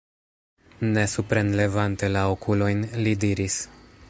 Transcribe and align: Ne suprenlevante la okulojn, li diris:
Ne 0.95 1.03
suprenlevante 1.11 2.11
la 2.17 2.25
okulojn, 2.33 2.85
li 3.05 3.15
diris: 3.27 3.63